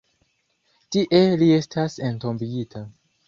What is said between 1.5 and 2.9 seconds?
estas entombigita.